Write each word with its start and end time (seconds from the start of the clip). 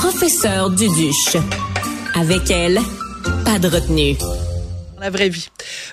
professeur 0.00 0.70
Duduche. 0.70 1.36
Avec 2.14 2.50
elle, 2.50 2.78
pas 3.44 3.58
de 3.58 3.68
retenue 3.68 4.16
la 5.00 5.10
vraie 5.10 5.30
vie. 5.30 5.48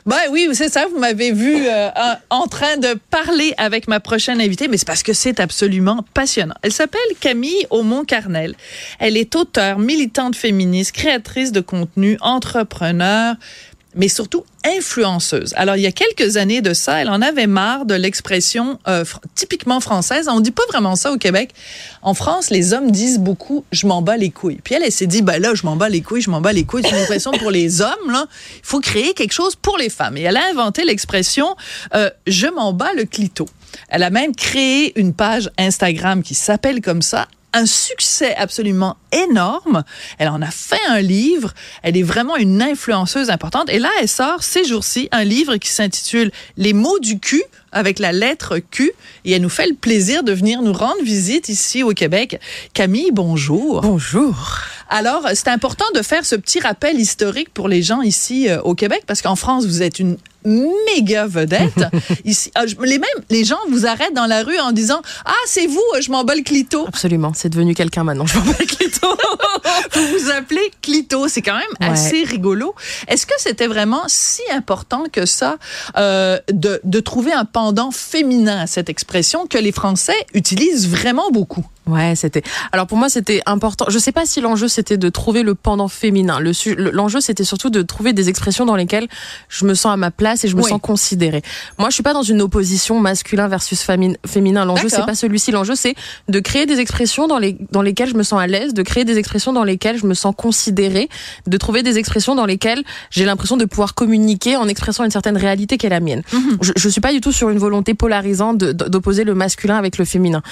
Ben 0.05 0.17
oui, 0.31 0.49
c'est 0.53 0.69
ça, 0.69 0.85
vous 0.91 0.99
m'avez 0.99 1.31
vu 1.31 1.65
euh, 1.65 1.89
en 2.29 2.47
train 2.47 2.77
de 2.77 2.99
parler 3.09 3.53
avec 3.57 3.87
ma 3.87 3.99
prochaine 3.99 4.41
invitée, 4.41 4.67
mais 4.67 4.77
c'est 4.77 4.85
parce 4.87 5.03
que 5.03 5.13
c'est 5.13 5.39
absolument 5.39 6.03
passionnant. 6.13 6.55
Elle 6.61 6.73
s'appelle 6.73 7.01
Camille 7.19 7.65
Aumont-Carnel. 7.69 8.55
Elle 8.99 9.17
est 9.17 9.35
auteure, 9.35 9.79
militante 9.79 10.35
féministe, 10.35 10.91
créatrice 10.91 11.51
de 11.51 11.61
contenu, 11.61 12.17
entrepreneur, 12.21 13.35
mais 13.97 14.07
surtout 14.07 14.45
influenceuse. 14.63 15.53
Alors, 15.55 15.75
il 15.75 15.81
y 15.81 15.87
a 15.87 15.91
quelques 15.91 16.37
années 16.37 16.61
de 16.61 16.73
ça, 16.73 17.01
elle 17.01 17.09
en 17.09 17.21
avait 17.21 17.47
marre 17.47 17.85
de 17.85 17.95
l'expression 17.95 18.79
euh, 18.87 19.03
typiquement 19.35 19.79
française. 19.79 20.27
On 20.29 20.39
dit 20.39 20.51
pas 20.51 20.63
vraiment 20.69 20.95
ça 20.95 21.11
au 21.11 21.17
Québec. 21.17 21.51
En 22.01 22.13
France, 22.13 22.49
les 22.49 22.73
hommes 22.73 22.91
disent 22.91 23.19
beaucoup 23.19 23.65
«je 23.71 23.87
m'en 23.87 24.01
bats 24.01 24.17
les 24.17 24.29
couilles». 24.29 24.59
Puis 24.63 24.75
elle, 24.75 24.91
s'est 24.91 25.07
dit 25.07 25.21
«ben 25.23 25.41
là, 25.41 25.53
je 25.55 25.65
m'en 25.65 25.75
bats 25.75 25.89
les 25.89 26.01
couilles, 26.01 26.21
je 26.21 26.29
m'en 26.29 26.41
bats 26.41 26.53
les 26.53 26.63
couilles». 26.63 26.83
C'est 26.85 26.91
une 26.91 26.97
expression 26.97 27.31
pour 27.31 27.51
les 27.51 27.81
hommes, 27.81 28.11
là. 28.11 28.25
Il 28.55 28.65
faut 28.65 28.79
créer 28.79 29.13
quelque 29.13 29.33
chose 29.33 29.55
pour 29.55 29.77
les 29.77 29.89
femmes. 29.89 30.17
Et 30.17 30.21
elle 30.21 30.37
a 30.37 30.47
inventé 30.49 30.83
l'expression 30.83 31.55
euh, 31.95 32.09
Je 32.27 32.47
m'en 32.47 32.73
bats 32.73 32.93
le 32.95 33.05
clito». 33.05 33.47
Elle 33.89 34.03
a 34.03 34.09
même 34.09 34.35
créé 34.35 34.97
une 34.99 35.13
page 35.13 35.49
Instagram 35.57 36.23
qui 36.23 36.35
s'appelle 36.35 36.81
comme 36.81 37.01
ça, 37.01 37.27
un 37.57 37.65
succès 37.65 38.35
absolument 38.35 38.97
énorme. 39.11 39.83
Elle 40.19 40.29
en 40.29 40.41
a 40.41 40.51
fait 40.51 40.85
un 40.89 41.01
livre. 41.01 41.53
Elle 41.81 41.97
est 41.97 42.03
vraiment 42.03 42.37
une 42.37 42.61
influenceuse 42.61 43.29
importante. 43.29 43.69
Et 43.69 43.79
là, 43.79 43.89
elle 43.99 44.07
sort 44.07 44.43
ces 44.43 44.63
jours-ci 44.63 45.09
un 45.11 45.23
livre 45.23 45.57
qui 45.57 45.69
s'intitule 45.69 46.31
Les 46.57 46.73
mots 46.73 46.99
du 46.99 47.19
cul 47.19 47.43
avec 47.71 47.99
la 47.99 48.11
lettre 48.11 48.59
Q. 48.59 48.91
Et 49.25 49.31
elle 49.31 49.41
nous 49.41 49.49
fait 49.49 49.67
le 49.67 49.75
plaisir 49.75 50.23
de 50.23 50.31
venir 50.31 50.61
nous 50.61 50.73
rendre 50.73 51.01
visite 51.03 51.49
ici 51.49 51.83
au 51.83 51.91
Québec. 51.91 52.39
Camille, 52.73 53.09
bonjour. 53.11 53.81
Bonjour. 53.81 54.35
Alors, 54.89 55.27
c'est 55.33 55.49
important 55.49 55.85
de 55.95 56.01
faire 56.01 56.25
ce 56.25 56.35
petit 56.35 56.59
rappel 56.59 56.99
historique 56.99 57.53
pour 57.53 57.67
les 57.67 57.81
gens 57.81 58.01
ici 58.01 58.49
euh, 58.49 58.61
au 58.61 58.75
Québec 58.75 59.03
parce 59.05 59.21
qu'en 59.21 59.35
France, 59.35 59.65
vous 59.65 59.81
êtes 59.81 59.99
une 59.99 60.17
méga 60.47 61.27
vedette. 61.27 61.85
Ici, 62.25 62.51
ah, 62.55 62.63
les 62.83 62.99
mêmes, 62.99 63.09
les 63.29 63.43
gens 63.43 63.59
vous 63.69 63.85
arrêtent 63.85 64.13
dans 64.13 64.25
la 64.25 64.43
rue 64.43 64.57
en 64.59 64.71
disant 64.71 65.01
ah 65.25 65.33
c'est 65.45 65.67
vous, 65.67 65.83
je 65.99 66.09
m'en 66.11 66.23
bats 66.23 66.35
le 66.35 66.43
clito. 66.43 66.85
Absolument, 66.87 67.33
c'est 67.35 67.49
devenu 67.49 67.73
quelqu'un 67.75 68.03
maintenant. 68.03 68.25
Je 68.25 68.37
m'en 68.37 68.45
bats 68.45 68.55
le 68.59 68.65
clito. 68.65 69.07
vous 69.93 70.07
vous 70.07 70.31
appelez 70.31 70.71
clito, 70.81 71.27
c'est 71.27 71.41
quand 71.41 71.57
même 71.57 71.91
assez 71.91 72.23
rigolo. 72.23 72.73
Est-ce 73.07 73.25
que 73.25 73.33
c'était 73.37 73.67
vraiment 73.67 74.03
si 74.07 74.41
important 74.53 75.05
que 75.11 75.25
ça 75.25 75.57
euh, 75.97 76.39
de, 76.51 76.79
de 76.83 76.99
trouver 76.99 77.33
un 77.33 77.45
pendant 77.45 77.91
féminin 77.91 78.59
à 78.59 78.67
cette 78.67 78.89
expression 78.89 79.47
que 79.47 79.57
les 79.57 79.71
Français 79.71 80.15
utilisent 80.33 80.87
vraiment 80.87 81.29
beaucoup? 81.31 81.65
Ouais, 81.87 82.15
c'était. 82.15 82.43
Alors 82.71 82.85
pour 82.85 82.97
moi, 82.97 83.09
c'était 83.09 83.41
important. 83.45 83.85
Je 83.89 83.97
sais 83.97 84.11
pas 84.11 84.25
si 84.25 84.41
l'enjeu 84.41 84.67
c'était 84.77 84.97
de 84.97 85.09
trouver 85.09 85.41
le 85.41 85.55
pendant 85.55 85.87
féminin. 85.87 86.39
Le 86.39 86.51
l'enjeu 86.91 87.19
c'était 87.19 87.43
surtout 87.43 87.71
de 87.71 87.81
trouver 87.81 88.13
des 88.13 88.29
expressions 88.29 88.63
dans 88.63 88.75
lesquelles 88.75 89.07
je 89.49 89.65
me 89.65 89.73
sens 89.73 89.91
à 89.91 89.97
ma 89.97 90.11
place 90.11 90.45
et 90.45 90.47
je 90.47 90.55
me 90.55 90.61
sens 90.61 90.79
considérée. 90.79 91.41
Moi, 91.79 91.89
je 91.89 91.95
suis 91.95 92.03
pas 92.03 92.13
dans 92.13 92.21
une 92.21 92.41
opposition 92.41 92.99
masculin 92.99 93.47
versus 93.47 93.81
féminin. 93.81 94.65
L'enjeu 94.65 94.87
c'est 94.87 95.05
pas 95.05 95.15
celui-ci. 95.15 95.49
L'enjeu 95.51 95.73
c'est 95.73 95.95
de 96.27 96.39
créer 96.39 96.67
des 96.67 96.79
expressions 96.79 97.27
dans 97.27 97.39
les 97.39 97.57
dans 97.71 97.81
lesquelles 97.81 98.09
je 98.09 98.15
me 98.15 98.21
sens 98.23 98.39
à 98.39 98.45
l'aise, 98.45 98.75
de 98.75 98.83
créer 98.83 99.03
des 99.03 99.17
expressions 99.17 99.51
dans 99.51 99.63
lesquelles 99.63 99.97
je 99.97 100.05
me 100.05 100.13
sens 100.13 100.35
considérée, 100.37 101.09
de 101.47 101.57
trouver 101.57 101.81
des 101.81 101.97
expressions 101.97 102.35
dans 102.35 102.45
lesquelles 102.45 102.83
j'ai 103.09 103.25
l'impression 103.25 103.57
de 103.57 103.65
pouvoir 103.65 103.95
communiquer 103.95 104.57
en 104.57 104.67
expressant 104.67 105.03
une 105.05 105.11
certaine 105.11 105.37
réalité 105.37 105.79
qui 105.79 105.87
est 105.87 105.89
la 105.89 105.99
mienne. 105.99 106.21
Mhm. 106.31 106.57
Je, 106.61 106.71
je 106.75 106.89
suis 106.89 107.01
pas 107.01 107.11
du 107.11 107.19
tout 107.19 107.31
sur 107.31 107.49
une 107.49 107.57
volonté 107.57 107.95
polarisante 107.95 108.57
d'opposer 108.57 109.23
le 109.23 109.33
masculin 109.33 109.77
avec 109.77 109.97
le 109.97 110.05
féminin. 110.05 110.43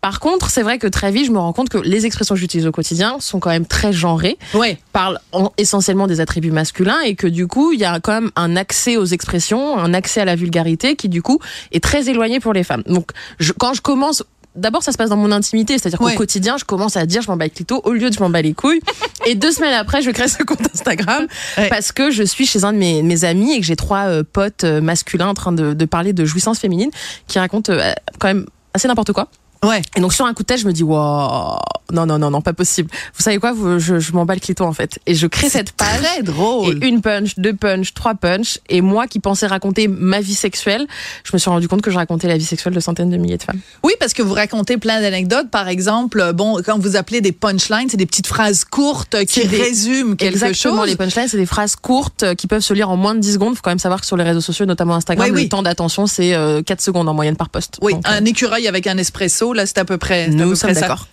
Par 0.00 0.20
contre, 0.20 0.50
c'est 0.50 0.62
vrai 0.62 0.78
que 0.78 0.86
très 0.86 1.10
vite, 1.10 1.26
je 1.26 1.32
me 1.32 1.38
rends 1.38 1.52
compte 1.52 1.68
que 1.68 1.78
les 1.78 2.06
expressions 2.06 2.34
que 2.34 2.40
j'utilise 2.40 2.66
au 2.66 2.72
quotidien 2.72 3.16
sont 3.20 3.40
quand 3.40 3.50
même 3.50 3.66
très 3.72 3.92
genrées, 3.92 4.36
ouais. 4.52 4.76
parlent 4.92 5.18
essentiellement 5.56 6.06
des 6.06 6.20
attributs 6.20 6.50
masculins 6.50 7.00
et 7.00 7.14
que 7.14 7.26
du 7.26 7.46
coup, 7.46 7.72
il 7.72 7.80
y 7.80 7.86
a 7.86 8.00
quand 8.00 8.12
même 8.12 8.30
un 8.36 8.54
accès 8.54 8.98
aux 8.98 9.06
expressions, 9.06 9.78
un 9.78 9.94
accès 9.94 10.20
à 10.20 10.26
la 10.26 10.36
vulgarité 10.36 10.94
qui 10.94 11.08
du 11.08 11.22
coup 11.22 11.40
est 11.72 11.82
très 11.82 12.10
éloigné 12.10 12.38
pour 12.38 12.52
les 12.52 12.64
femmes. 12.64 12.82
Donc, 12.86 13.12
je, 13.40 13.52
quand 13.52 13.72
je 13.72 13.80
commence 13.80 14.22
d'abord 14.54 14.82
ça 14.82 14.92
se 14.92 14.98
passe 14.98 15.08
dans 15.08 15.16
mon 15.16 15.32
intimité, 15.32 15.78
c'est-à-dire 15.78 15.98
qu'au 15.98 16.10
quotidien 16.10 16.58
je 16.58 16.64
commence 16.66 16.98
à 16.98 17.06
dire 17.06 17.22
je 17.22 17.28
m'en 17.28 17.38
bats 17.38 17.46
les 17.46 17.50
clito 17.50 17.80
au 17.84 17.92
lieu 17.92 18.10
de 18.10 18.14
je 18.14 18.20
m'en 18.20 18.28
bats 18.28 18.42
les 18.42 18.52
couilles. 18.52 18.82
et 19.26 19.34
deux 19.34 19.50
semaines 19.50 19.72
après 19.72 20.02
je 20.02 20.10
crée 20.10 20.28
ce 20.28 20.42
compte 20.42 20.60
Instagram 20.74 21.26
parce 21.70 21.92
que 21.92 22.10
je 22.10 22.22
suis 22.22 22.44
chez 22.44 22.64
un 22.64 22.74
de 22.74 22.78
mes, 22.78 23.02
mes 23.02 23.24
amis 23.24 23.52
et 23.54 23.60
que 23.60 23.64
j'ai 23.64 23.76
trois 23.76 24.08
euh, 24.08 24.22
potes 24.22 24.64
euh, 24.64 24.82
masculins 24.82 25.28
en 25.28 25.34
train 25.34 25.52
de, 25.52 25.72
de, 25.72 25.84
parler 25.86 26.12
de 26.12 26.26
jouissance 26.26 26.58
féminine 26.58 26.90
qui 27.26 27.38
racontent 27.38 27.72
euh, 27.72 27.92
quand 28.18 28.28
même 28.28 28.44
assez 28.74 28.86
n'importe 28.86 29.12
quoi. 29.12 29.28
Ouais. 29.64 29.82
Et 29.96 30.00
donc 30.00 30.12
sur 30.12 30.26
un 30.26 30.34
coup 30.34 30.42
de 30.42 30.46
tête, 30.46 30.60
je 30.60 30.66
me 30.66 30.72
dis 30.72 30.82
waouh, 30.82 31.58
non 31.92 32.06
non 32.06 32.18
non 32.18 32.30
non, 32.30 32.40
pas 32.40 32.52
possible. 32.52 32.90
Vous 33.14 33.22
savez 33.22 33.38
quoi? 33.38 33.52
Vous, 33.52 33.78
Je, 33.78 33.98
je 33.98 34.12
m'en 34.12 34.24
bats 34.24 34.34
le 34.34 34.40
clito 34.40 34.64
en 34.64 34.72
fait. 34.72 34.98
Et 35.06 35.14
je 35.14 35.26
crée 35.26 35.48
cette 35.48 35.72
page. 35.72 36.00
Très 36.02 36.22
drôle. 36.22 36.78
Et 36.82 36.88
une 36.88 37.00
punch, 37.00 37.38
deux 37.38 37.54
punch, 37.54 37.94
trois 37.94 38.14
punch. 38.14 38.58
Et 38.68 38.80
moi 38.80 39.06
qui 39.06 39.20
pensais 39.20 39.46
raconter 39.46 39.88
ma 39.88 40.20
vie 40.20 40.34
sexuelle, 40.34 40.86
je 41.24 41.30
me 41.32 41.38
suis 41.38 41.50
rendu 41.50 41.68
compte 41.68 41.82
que 41.82 41.90
je 41.90 41.96
racontais 41.96 42.28
la 42.28 42.36
vie 42.36 42.44
sexuelle 42.44 42.74
de 42.74 42.80
centaines 42.80 43.10
de 43.10 43.16
milliers 43.16 43.38
de 43.38 43.42
femmes. 43.42 43.60
Oui, 43.84 43.92
parce 44.00 44.14
que 44.14 44.22
vous 44.22 44.34
racontez 44.34 44.78
plein 44.78 45.00
d'anecdotes. 45.00 45.50
Par 45.50 45.68
exemple, 45.68 46.20
euh, 46.20 46.32
bon, 46.32 46.60
quand 46.64 46.78
vous 46.78 46.96
appelez 46.96 47.20
des 47.20 47.32
punchlines, 47.32 47.88
c'est 47.88 47.96
des 47.96 48.06
petites 48.06 48.26
phrases 48.26 48.64
courtes 48.64 49.24
qui 49.26 49.46
résument 49.46 50.16
quelque 50.16 50.32
Exactement, 50.32 50.36
chose. 50.36 50.50
Exactement, 50.50 50.84
les 50.84 50.96
punchlines, 50.96 51.28
c'est 51.28 51.36
des 51.36 51.46
phrases 51.46 51.76
courtes 51.76 52.34
qui 52.34 52.46
peuvent 52.46 52.62
se 52.62 52.74
lire 52.74 52.90
en 52.90 52.96
moins 52.96 53.14
de 53.14 53.20
10 53.20 53.34
secondes. 53.34 53.54
Faut 53.54 53.62
quand 53.62 53.70
même 53.70 53.78
savoir 53.78 54.00
que 54.00 54.06
sur 54.06 54.16
les 54.16 54.24
réseaux 54.24 54.40
sociaux, 54.40 54.66
notamment 54.66 54.94
Instagram, 54.94 55.32
le 55.32 55.48
temps 55.48 55.62
d'attention 55.62 56.06
c'est 56.06 56.30
4 56.30 56.36
euh, 56.36 56.62
secondes 56.78 57.08
en 57.08 57.14
moyenne 57.14 57.36
par 57.36 57.48
poste. 57.48 57.78
Oui, 57.82 57.94
un 58.04 58.22
euh, 58.22 58.26
écureuil 58.26 58.68
avec 58.68 58.86
un 58.86 58.96
espresso, 58.98 59.51
là, 59.52 59.66
c'est 59.66 59.78
à 59.78 59.84
peu 59.84 59.98
près 59.98 60.28
nous 60.28 60.54
sommes 60.54 60.72
d'accord. 60.72 61.06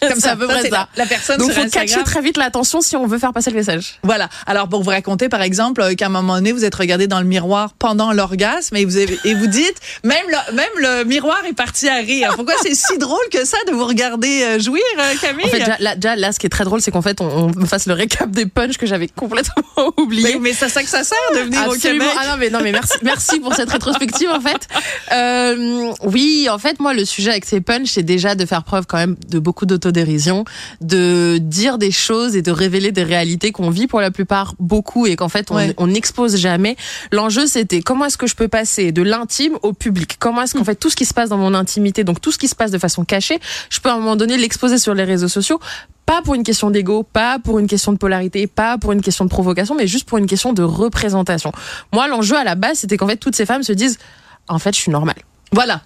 Comme 0.00 0.20
ça, 0.20 0.36
ça, 0.36 0.68
ça. 0.70 0.88
La, 0.96 1.06
personne 1.06 1.38
Donc, 1.38 1.52
faut 1.52 1.68
catcher 1.68 2.02
très 2.04 2.20
vite 2.20 2.36
l'attention 2.36 2.80
si 2.80 2.96
on 2.96 3.06
veut 3.06 3.18
faire 3.18 3.32
passer 3.32 3.50
le 3.50 3.56
message. 3.56 3.98
Voilà. 4.02 4.28
Alors, 4.46 4.68
pour 4.68 4.82
vous 4.82 4.90
raconter, 4.90 5.28
par 5.28 5.42
exemple, 5.42 5.80
euh, 5.80 5.94
qu'à 5.94 6.06
un 6.06 6.10
moment 6.10 6.36
donné, 6.36 6.52
vous 6.52 6.64
êtes 6.64 6.74
regardé 6.74 7.06
dans 7.06 7.20
le 7.20 7.26
miroir 7.26 7.74
pendant 7.78 8.12
l'orgasme 8.12 8.76
et 8.76 8.84
vous 8.84 8.96
avez, 8.96 9.18
et 9.24 9.34
vous 9.34 9.46
dites, 9.46 9.80
même 10.04 10.24
le, 10.28 10.54
même 10.54 10.66
le 10.78 11.04
miroir 11.04 11.44
est 11.48 11.54
parti 11.54 11.88
à 11.88 11.96
rire. 11.96 12.32
Pourquoi 12.34 12.54
c'est 12.62 12.74
si 12.74 12.98
drôle 12.98 13.24
que 13.32 13.44
ça 13.44 13.56
de 13.68 13.72
vous 13.72 13.86
regarder 13.86 14.42
euh, 14.42 14.58
jouir, 14.58 14.82
euh, 14.98 15.14
Camille? 15.20 15.46
En 15.46 15.48
fait, 15.48 15.96
déjà, 15.96 16.16
là, 16.16 16.32
ce 16.32 16.38
qui 16.38 16.46
est 16.46 16.50
très 16.50 16.64
drôle, 16.64 16.80
c'est 16.80 16.90
qu'en 16.90 17.02
fait, 17.02 17.20
on, 17.20 17.50
on, 17.56 17.66
fasse 17.66 17.86
le 17.86 17.94
récap 17.94 18.30
des 18.30 18.46
punchs 18.46 18.76
que 18.76 18.86
j'avais 18.86 19.08
complètement 19.08 19.64
oublié. 19.96 20.34
Mais, 20.34 20.40
mais 20.40 20.52
c'est 20.52 20.68
ça 20.68 20.82
que 20.82 20.88
ça 20.88 21.04
sert 21.04 21.16
de 21.34 21.40
venir 21.40 21.68
au 21.68 21.74
Québec. 21.74 22.08
Ah 22.20 22.32
non, 22.32 22.36
mais 22.38 22.50
non, 22.50 22.60
mais 22.62 22.72
merci, 22.72 22.94
merci 23.02 23.40
pour 23.40 23.54
cette 23.54 23.70
rétrospective, 23.70 24.30
en 24.30 24.40
fait. 24.40 24.68
Euh, 25.12 25.92
oui, 26.02 26.48
en 26.50 26.58
fait, 26.58 26.80
moi, 26.80 26.94
le 26.94 27.04
sujet 27.04 27.30
avec 27.30 27.44
ces 27.44 27.60
punchs, 27.60 27.90
c'est 27.90 28.02
déjà 28.02 28.34
de 28.34 28.44
faire 28.44 28.62
preuve 28.62 28.86
quand 28.86 28.98
même 28.98 29.16
de 29.28 29.38
beaucoup 29.38 29.55
d'autodérision 29.64 30.44
de 30.80 31.38
dire 31.38 31.78
des 31.78 31.90
choses 31.90 32.36
et 32.36 32.42
de 32.42 32.50
révéler 32.50 32.92
des 32.92 33.04
réalités 33.04 33.52
qu'on 33.52 33.70
vit 33.70 33.86
pour 33.86 34.00
la 34.00 34.10
plupart 34.10 34.54
beaucoup 34.58 35.06
et 35.06 35.16
qu'en 35.16 35.28
fait 35.28 35.50
on 35.78 35.86
n'expose 35.86 36.36
jamais. 36.36 36.76
L'enjeu 37.12 37.46
c'était 37.46 37.80
comment 37.80 38.04
est-ce 38.06 38.18
que 38.18 38.26
je 38.26 38.34
peux 38.34 38.48
passer 38.48 38.92
de 38.92 39.02
l'intime 39.02 39.56
au 39.62 39.72
public? 39.72 40.16
Comment 40.18 40.42
est-ce 40.42 40.54
qu'en 40.54 40.62
mm. 40.62 40.66
fait 40.66 40.74
tout 40.74 40.90
ce 40.90 40.96
qui 40.96 41.06
se 41.06 41.14
passe 41.14 41.30
dans 41.30 41.38
mon 41.38 41.54
intimité, 41.54 42.04
donc 42.04 42.20
tout 42.20 42.32
ce 42.32 42.38
qui 42.38 42.48
se 42.48 42.54
passe 42.54 42.70
de 42.70 42.78
façon 42.78 43.04
cachée, 43.04 43.38
je 43.70 43.80
peux 43.80 43.88
à 43.88 43.94
un 43.94 43.98
moment 43.98 44.16
donné 44.16 44.36
l'exposer 44.36 44.78
sur 44.78 44.94
les 44.94 45.04
réseaux 45.04 45.28
sociaux? 45.28 45.60
Pas 46.04 46.22
pour 46.22 46.34
une 46.34 46.44
question 46.44 46.70
d'ego, 46.70 47.02
pas 47.02 47.40
pour 47.40 47.58
une 47.58 47.66
question 47.66 47.92
de 47.92 47.98
polarité, 47.98 48.46
pas 48.46 48.78
pour 48.78 48.92
une 48.92 49.02
question 49.02 49.24
de 49.24 49.30
provocation, 49.30 49.74
mais 49.74 49.88
juste 49.88 50.08
pour 50.08 50.18
une 50.18 50.26
question 50.26 50.52
de 50.52 50.62
représentation. 50.62 51.50
Moi, 51.92 52.06
l'enjeu 52.06 52.36
à 52.36 52.44
la 52.44 52.54
base, 52.54 52.78
c'était 52.78 52.96
qu'en 52.96 53.08
fait, 53.08 53.16
toutes 53.16 53.34
ces 53.34 53.44
femmes 53.44 53.64
se 53.64 53.72
disent, 53.72 53.98
en 54.46 54.60
fait, 54.60 54.72
je 54.72 54.80
suis 54.80 54.92
normale. 54.92 55.16
Voilà. 55.50 55.82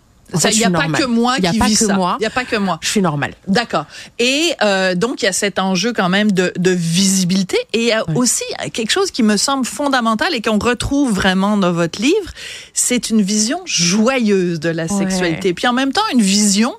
Il 0.51 0.59
n'y 0.59 0.65
a 0.65 0.71
pas 0.71 0.89
que 0.89 1.05
moi 1.05 1.37
qui 1.37 1.59
vis 1.59 1.77
ça. 1.77 2.17
Il 2.19 2.21
n'y 2.21 2.27
a 2.27 2.31
pas 2.31 2.45
que 2.45 2.57
moi. 2.57 2.79
Je 2.83 2.89
suis 2.89 3.03
normale. 3.03 3.35
D'accord. 3.49 3.87
Et 4.19 4.53
euh, 4.63 4.95
donc, 4.95 5.23
il 5.23 5.27
y 5.27 5.29
a 5.29 5.33
cet 5.33 5.59
enjeu 5.59 5.93
quand 5.93 6.09
même 6.09 6.33
de, 6.33 6.53
de 6.57 6.71
visibilité. 6.71 7.57
Et 7.73 7.81
il 7.81 7.87
y 7.87 7.93
a 7.93 8.05
aussi 8.15 8.45
quelque 8.73 8.91
chose 8.91 9.11
qui 9.11 9.23
me 9.23 9.37
semble 9.37 9.65
fondamental 9.65 10.35
et 10.35 10.41
qu'on 10.41 10.59
retrouve 10.59 11.13
vraiment 11.13 11.57
dans 11.57 11.73
votre 11.73 12.01
livre, 12.01 12.31
c'est 12.75 13.11
une 13.11 13.23
vision 13.23 13.61
joyeuse 13.65 14.61
de 14.61 14.69
la 14.69 14.89
sexualité. 14.89 15.55
Puis 15.55 15.67
en 15.67 15.73
même 15.73 15.93
temps, 15.93 16.03
une 16.13 16.23
vision 16.23 16.75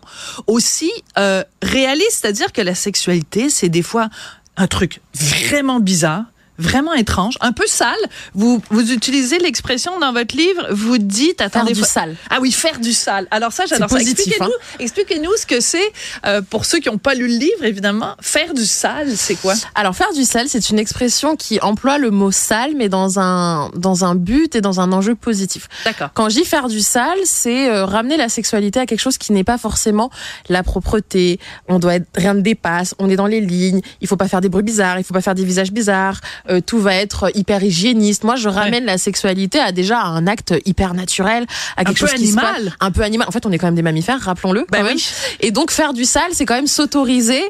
aussi 0.47 0.91
euh, 1.17 1.44
réaliste, 1.61 2.19
c'est-à-dire 2.22 2.51
que 2.51 2.61
la 2.61 2.75
sexualité, 2.75 3.49
c'est 3.49 3.70
des 3.70 3.84
fois 3.84 4.09
un 4.58 4.67
truc 4.67 5.02
vraiment 5.14 5.79
bizarre 5.79 6.25
vraiment 6.61 6.93
étrange, 6.93 7.35
un 7.41 7.52
peu 7.52 7.66
sale. 7.67 7.96
Vous, 8.34 8.61
vous 8.69 8.91
utilisez 8.91 9.40
l'expression 9.40 9.99
dans 9.99 10.13
votre 10.13 10.35
livre, 10.35 10.67
vous 10.72 10.97
dites... 10.97 11.41
Attendez, 11.41 11.73
faire 11.73 11.84
du 11.84 11.90
sale. 11.90 12.16
Ah 12.29 12.37
oui, 12.41 12.52
faire 12.52 12.79
du 12.79 12.93
sale. 12.93 13.28
Alors 13.31 13.52
ça, 13.52 13.66
j'adore 13.66 13.90
ça. 13.90 13.99
Expliquez-nous 13.99 14.46
hein. 14.46 14.75
expliquez 14.79 15.19
ce 15.37 15.46
que 15.46 15.59
c'est, 15.59 15.91
euh, 16.25 16.41
pour 16.41 16.66
ceux 16.66 16.79
qui 16.79 16.90
n'ont 16.90 16.97
pas 16.97 17.13
lu 17.13 17.28
le 17.28 17.35
livre, 17.35 17.63
évidemment. 17.63 18.16
Faire 18.22 18.53
du 18.53 18.66
sale, 18.66 19.16
c'est 19.16 19.35
quoi? 19.35 19.53
Alors, 19.75 19.96
faire 19.96 20.13
du 20.13 20.23
sale, 20.23 20.47
c'est 20.49 20.69
une 20.69 20.79
expression 20.79 21.35
qui 21.35 21.59
emploie 21.61 21.97
le 21.97 22.11
mot 22.11 22.31
sale, 22.31 22.73
mais 22.75 22.90
dans 22.90 23.19
un, 23.19 23.69
dans 23.75 24.05
un 24.05 24.16
but 24.16 24.55
et 24.55 24.61
dans 24.61 24.79
un 24.79 24.91
enjeu 24.91 25.16
positif. 25.16 25.67
D'accord. 25.85 26.09
Quand 26.13 26.29
je 26.29 26.35
dis 26.35 26.46
faire 26.46 26.67
du 26.67 26.81
sale, 26.81 27.19
c'est 27.25 27.69
euh, 27.69 27.85
ramener 27.85 28.17
la 28.17 28.29
sexualité 28.29 28.79
à 28.79 28.85
quelque 28.85 28.99
chose 28.99 29.17
qui 29.17 29.31
n'est 29.34 29.43
pas 29.43 29.58
forcément 29.58 30.09
la 30.49 30.63
propreté. 30.63 31.40
On 31.67 31.79
doit 31.79 31.96
être, 31.96 32.08
rien 32.16 32.34
ne 32.34 32.41
dépasse, 32.41 32.96
on 32.99 33.09
est 33.09 33.16
dans 33.16 33.28
les 33.28 33.41
lignes, 33.41 33.81
il 34.02 34.08
faut 34.08 34.17
pas 34.17 34.28
faire 34.28 34.41
des 34.41 34.49
bruits 34.49 34.63
bizarres, 34.63 34.99
il 34.99 35.03
faut 35.03 35.13
pas 35.13 35.22
faire 35.22 35.35
des 35.35 35.46
visages 35.46 35.72
bizarres, 35.72 36.19
euh, 36.51 36.61
tout 36.61 36.79
va 36.79 36.95
être 36.95 37.31
hyper 37.35 37.63
hygiéniste. 37.63 38.23
Moi, 38.23 38.35
je 38.35 38.49
ramène 38.49 38.85
la 38.85 38.97
sexualité 38.97 39.59
à 39.59 39.71
déjà 39.71 40.01
un 40.01 40.27
acte 40.27 40.53
hyper 40.65 40.93
naturel, 40.93 41.45
à 41.77 41.83
quelque 41.85 41.97
un 41.97 41.99
chose 42.07 42.11
peu 42.11 42.17
qui 42.17 42.27
se 42.27 42.37
animal. 42.37 42.63
passe, 42.65 42.73
un 42.79 42.91
peu 42.91 43.01
animal. 43.01 43.27
En 43.27 43.31
fait, 43.31 43.45
on 43.45 43.51
est 43.51 43.57
quand 43.57 43.67
même 43.67 43.75
des 43.75 43.81
mammifères, 43.81 44.19
rappelons-le. 44.19 44.65
Bah 44.71 44.79
oui. 44.83 45.03
Et 45.39 45.51
donc 45.51 45.71
faire 45.71 45.93
du 45.93 46.05
sale, 46.05 46.31
c'est 46.33 46.45
quand 46.45 46.55
même 46.55 46.67
s'autoriser 46.67 47.41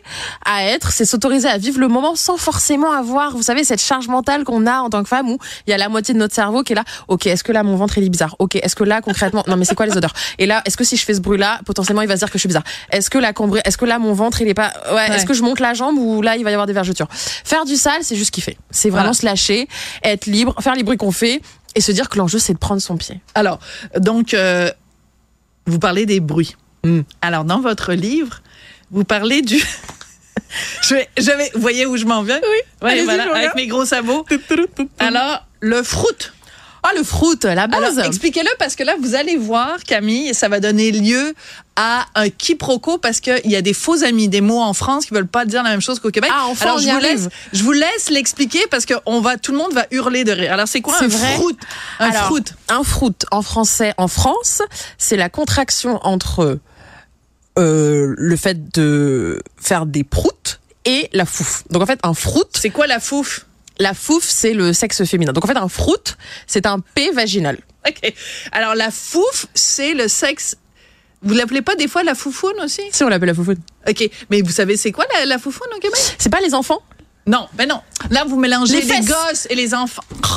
à 0.45 0.65
être, 0.65 0.91
c'est 0.91 1.05
s'autoriser 1.05 1.47
à 1.47 1.57
vivre 1.57 1.79
le 1.79 1.87
moment 1.87 2.15
sans 2.15 2.37
forcément 2.37 2.91
avoir, 2.91 3.31
vous 3.35 3.43
savez, 3.43 3.63
cette 3.63 3.81
charge 3.81 4.07
mentale 4.07 4.43
qu'on 4.43 4.67
a 4.67 4.79
en 4.81 4.89
tant 4.89 5.01
que 5.03 5.09
femme 5.09 5.29
où 5.29 5.37
il 5.67 5.71
y 5.71 5.73
a 5.73 5.77
la 5.77 5.89
moitié 5.89 6.13
de 6.13 6.19
notre 6.19 6.35
cerveau 6.35 6.63
qui 6.63 6.73
est 6.73 6.75
là. 6.75 6.83
Ok, 7.07 7.25
est-ce 7.25 7.43
que 7.43 7.51
là 7.51 7.63
mon 7.63 7.75
ventre 7.75 7.97
il 7.97 8.03
est 8.03 8.09
bizarre? 8.09 8.35
Ok, 8.39 8.55
est-ce 8.55 8.75
que 8.75 8.83
là 8.83 9.01
concrètement, 9.01 9.43
non 9.47 9.57
mais 9.57 9.65
c'est 9.65 9.75
quoi 9.75 9.85
les 9.85 9.97
odeurs? 9.97 10.13
Et 10.37 10.45
là, 10.45 10.61
est-ce 10.65 10.77
que 10.77 10.83
si 10.83 10.97
je 10.97 11.05
fais 11.05 11.13
ce 11.13 11.21
bruit-là, 11.21 11.59
potentiellement 11.65 12.01
il 12.01 12.07
va 12.07 12.15
se 12.15 12.19
dire 12.19 12.27
que 12.29 12.37
je 12.37 12.39
suis 12.41 12.47
bizarre? 12.47 12.63
Est-ce 12.91 13.09
que 13.09 13.17
là, 13.17 13.31
cambri- 13.33 13.61
est-ce 13.65 13.77
que 13.77 13.85
là 13.85 13.99
mon 13.99 14.13
ventre 14.13 14.41
il 14.41 14.47
est 14.47 14.53
pas, 14.53 14.71
ouais, 14.87 14.93
Ouais. 14.95 15.15
est-ce 15.15 15.25
que 15.25 15.33
je 15.33 15.41
monte 15.41 15.59
la 15.59 15.73
jambe 15.73 15.97
ou 15.97 16.21
là 16.21 16.35
il 16.37 16.43
va 16.43 16.51
y 16.51 16.53
avoir 16.53 16.67
des 16.67 16.73
vergetures? 16.73 17.07
Faire 17.11 17.65
du 17.65 17.75
sale, 17.75 18.01
c'est 18.01 18.15
juste 18.15 18.31
kiffer. 18.31 18.57
C'est 18.81 18.89
vraiment 18.89 19.11
Voilà. 19.11 19.13
se 19.13 19.25
lâcher, 19.25 19.67
être 20.03 20.25
libre, 20.25 20.55
faire 20.61 20.73
les 20.75 20.83
bruits 20.83 20.97
qu'on 20.97 21.11
fait 21.11 21.41
et 21.75 21.81
se 21.81 21.91
dire 21.91 22.09
que 22.09 22.17
l'enjeu 22.17 22.39
c'est 22.39 22.53
de 22.53 22.57
prendre 22.57 22.81
son 22.81 22.97
pied. 22.97 23.19
Alors, 23.35 23.59
donc, 23.97 24.33
euh, 24.33 24.71
vous 25.67 25.77
parlez 25.79 26.05
des 26.05 26.19
bruits. 26.19 26.55
Hmm. 26.83 27.01
Alors, 27.21 27.43
dans 27.45 27.61
votre 27.61 27.93
livre, 27.93 28.41
vous 28.89 29.03
parlez 29.03 29.41
du... 29.43 29.57
je 30.81 30.95
vais, 30.95 31.09
je 31.17 31.25
vais- 31.31 31.51
vous 31.53 31.61
voyez 31.61 31.85
où 31.85 31.95
je 31.95 32.05
m'en 32.05 32.23
viens? 32.23 32.41
Oui. 32.43 32.57
voilà, 33.05 33.35
avec 33.35 33.55
mes 33.55 33.67
gros 33.67 33.85
sabots. 33.85 34.25
Alors, 34.99 35.45
le 35.59 35.83
fruit. 35.83 36.31
Ah 36.83 36.89
le 36.97 37.03
fruit, 37.03 37.35
la 37.43 37.67
base. 37.67 37.99
Expliquez-le 37.99 38.49
parce 38.57 38.75
que 38.75 38.83
là, 38.83 38.95
vous 38.99 39.13
allez 39.15 39.37
voir, 39.37 39.77
Camille, 39.83 40.33
ça 40.33 40.49
va 40.49 40.59
donner 40.59 40.91
lieu 40.91 41.33
à 41.75 42.05
un 42.15 42.29
quiproquo 42.29 42.97
parce 42.97 43.19
qu'il 43.19 43.39
y 43.45 43.55
a 43.55 43.61
des 43.61 43.73
faux 43.73 44.03
amis, 44.03 44.27
des 44.27 44.41
mots 44.41 44.61
en 44.61 44.73
France 44.73 45.05
qui 45.05 45.13
veulent 45.13 45.27
pas 45.27 45.45
dire 45.45 45.61
la 45.63 45.69
même 45.69 45.81
chose 45.81 45.99
qu'au 45.99 46.09
Québec. 46.09 46.31
Ah, 46.33 46.45
enfin, 46.47 46.65
Alors, 46.65 46.77
on 46.77 46.79
je 46.79 46.87
y 46.87 46.89
vous 46.89 46.95
arrive. 46.97 47.23
laisse, 47.23 47.29
je 47.53 47.63
vous 47.63 47.71
laisse 47.71 48.09
l'expliquer 48.09 48.65
parce 48.71 48.85
que 48.85 48.95
on 49.05 49.21
va, 49.21 49.37
tout 49.37 49.51
le 49.51 49.59
monde 49.59 49.73
va 49.73 49.85
hurler 49.91 50.23
de 50.23 50.31
rire. 50.31 50.53
Alors, 50.53 50.67
c'est 50.67 50.81
quoi 50.81 50.97
un 51.01 51.07
vrai 51.07 51.35
fruit? 51.35 51.57
Un 51.99 52.09
Alors, 52.09 52.25
fruit. 52.25 52.43
Un 52.69 52.83
fruit 52.83 53.13
en 53.31 53.41
français 53.43 53.93
en 53.97 54.07
France, 54.07 54.61
c'est 54.97 55.17
la 55.17 55.29
contraction 55.29 55.99
entre 56.03 56.59
euh, 57.59 58.15
le 58.17 58.35
fait 58.37 58.71
de 58.71 59.41
faire 59.57 59.85
des 59.85 60.03
proutes 60.03 60.59
et 60.85 61.09
la 61.13 61.25
fouf. 61.25 61.63
Donc 61.69 61.83
en 61.83 61.85
fait, 61.85 61.99
un 62.03 62.13
fruit, 62.13 62.43
C'est 62.55 62.69
quoi 62.69 62.87
la 62.87 62.99
fouf? 62.99 63.45
La 63.81 63.93
fouf, 63.93 64.23
c'est 64.23 64.53
le 64.53 64.73
sexe 64.73 65.03
féminin. 65.05 65.33
Donc 65.33 65.43
en 65.43 65.47
fait, 65.47 65.57
un 65.57 65.67
fruit, 65.67 65.95
c'est 66.47 66.65
un 66.65 66.79
P 66.79 67.11
vaginal. 67.11 67.57
OK. 67.87 68.13
Alors, 68.51 68.75
la 68.75 68.91
fouf, 68.91 69.47
c'est 69.53 69.93
le 69.93 70.07
sexe. 70.07 70.55
Vous 71.23 71.33
l'appelez 71.33 71.61
pas 71.61 71.75
des 71.75 71.87
fois 71.87 72.03
la 72.03 72.15
foufoune 72.15 72.59
aussi? 72.63 72.81
Si 72.91 73.03
on 73.03 73.09
l'appelle 73.09 73.27
la 73.29 73.35
foufoune. 73.35 73.59
OK. 73.87 74.09
Mais 74.29 74.41
vous 74.41 74.51
savez, 74.51 74.77
c'est 74.77 74.91
quoi 74.91 75.05
la, 75.13 75.25
la 75.25 75.37
foufoune 75.37 75.67
au 75.75 75.79
Québec? 75.79 75.99
C'est 76.17 76.31
pas 76.31 76.41
les 76.41 76.53
enfants? 76.53 76.81
Non, 77.27 77.47
ben 77.53 77.69
non. 77.69 77.79
Là, 78.09 78.23
vous 78.25 78.35
mélangez 78.37 78.81
Les 78.81 79.01
gosses 79.01 79.45
et 79.49 79.55
les 79.55 79.75
enfants. 79.75 80.01
Oh, 80.23 80.27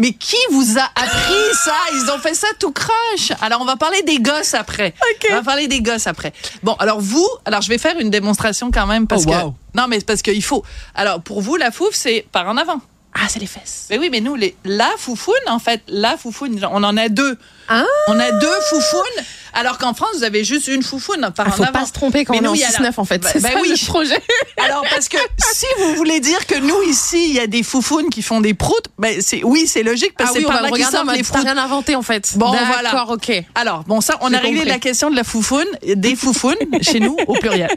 mais 0.00 0.12
qui 0.12 0.36
vous 0.50 0.78
a 0.78 0.82
appris 0.82 1.54
ça? 1.64 1.72
Ils 1.94 2.10
ont 2.10 2.18
fait 2.18 2.34
ça 2.34 2.48
tout 2.58 2.72
croche. 2.72 3.30
Alors, 3.40 3.60
on 3.60 3.64
va 3.64 3.76
parler 3.76 4.02
des 4.02 4.18
gosses 4.18 4.54
après. 4.54 4.94
OK. 5.12 5.28
On 5.30 5.34
va 5.36 5.42
parler 5.42 5.68
des 5.68 5.80
gosses 5.80 6.06
après. 6.08 6.32
Bon, 6.62 6.74
alors 6.74 7.00
vous, 7.00 7.28
alors 7.44 7.62
je 7.62 7.68
vais 7.68 7.78
faire 7.78 7.98
une 8.00 8.10
démonstration 8.10 8.70
quand 8.72 8.86
même 8.86 9.06
parce 9.06 9.22
Oh, 9.26 9.30
wow. 9.30 9.50
que... 9.52 9.78
Non, 9.80 9.86
mais 9.88 10.00
parce 10.00 10.22
qu'il 10.22 10.42
faut. 10.42 10.64
Alors, 10.94 11.20
pour 11.22 11.40
vous, 11.40 11.54
la 11.56 11.70
fouf, 11.70 11.90
c'est 11.94 12.26
par 12.32 12.48
en 12.48 12.56
avant. 12.56 12.80
Ah, 13.16 13.26
c'est 13.28 13.38
les 13.38 13.46
fesses. 13.46 13.86
Mais 13.90 13.98
oui, 13.98 14.08
mais 14.10 14.20
nous, 14.20 14.34
les, 14.34 14.56
la 14.64 14.90
foufoune, 14.98 15.34
en 15.46 15.60
fait, 15.60 15.82
la 15.86 16.16
foufoune, 16.16 16.60
on 16.70 16.82
en 16.82 16.96
a 16.96 17.08
deux. 17.08 17.38
Ah 17.68 17.84
On 18.08 18.18
a 18.18 18.32
deux 18.32 18.60
foufounes, 18.68 19.24
alors 19.54 19.78
qu'en 19.78 19.94
France, 19.94 20.10
vous 20.16 20.24
avez 20.24 20.42
juste 20.42 20.66
une 20.66 20.82
foufoune 20.82 21.30
par 21.34 21.46
Il 21.46 21.52
en 21.52 21.56
faut 21.66 21.72
pas 21.72 21.86
se 21.86 21.92
tromper 21.92 22.24
quand 22.24 22.32
Mais 22.32 22.40
on 22.40 22.52
est 22.54 22.58
nous, 22.58 22.62
en 22.64 22.68
a 22.78 22.82
la- 22.82 22.90
6-9 22.90 22.94
en 22.98 23.04
fait. 23.04 23.18
Bah, 23.18 23.28
c'est 23.32 23.40
bah 23.40 23.50
ça 23.52 23.60
oui. 23.62 23.68
le 23.68 23.86
projet. 23.86 24.20
Alors, 24.64 24.84
parce 24.90 25.08
que 25.08 25.16
si 25.54 25.64
vous 25.78 25.94
voulez 25.94 26.18
dire 26.18 26.44
que 26.46 26.56
nous, 26.58 26.82
ici, 26.90 27.28
il 27.28 27.34
y 27.36 27.38
a 27.40 27.46
des 27.46 27.62
foufounes 27.62 28.10
qui 28.10 28.20
font 28.20 28.40
des 28.40 28.52
proutes, 28.52 28.86
ben, 28.98 29.20
c'est, 29.20 29.44
oui, 29.44 29.66
c'est 29.68 29.84
logique, 29.84 30.14
parce 30.18 30.30
Ah 30.30 30.32
que 30.34 30.38
oui, 30.38 30.44
c'est 30.44 30.48
on 30.50 30.52
par 30.52 30.62
va 30.62 30.68
là 30.70 30.76
qu'ils 30.76 30.86
en 30.86 30.90
sortent 30.90 31.16
les 31.16 31.22
proutes. 31.22 31.42
rien 31.44 31.56
inventé 31.56 31.94
en 31.94 32.02
fait. 32.02 32.32
Bon, 32.36 32.50
voilà. 32.50 32.82
D'accord, 32.90 33.10
ok. 33.10 33.32
Alors, 33.54 33.84
bon, 33.84 34.00
ça, 34.00 34.18
on 34.22 34.28
J'ai 34.30 34.34
a 34.34 34.38
réglé 34.40 34.56
compris. 34.58 34.68
la 34.72 34.78
question 34.80 35.08
de 35.10 35.16
la 35.16 35.24
foufoune, 35.24 35.64
des 35.86 36.16
foufounes, 36.16 36.56
chez 36.82 36.98
nous, 36.98 37.16
au 37.28 37.34
pluriel, 37.34 37.70